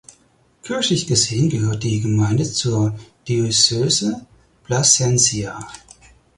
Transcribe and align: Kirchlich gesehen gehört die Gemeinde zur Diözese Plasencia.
Kirchlich 0.63 1.05
gesehen 1.05 1.49
gehört 1.49 1.83
die 1.83 2.01
Gemeinde 2.01 2.51
zur 2.51 2.97
Diözese 3.27 4.25
Plasencia. 4.63 5.63